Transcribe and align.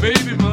baby. 0.00 0.47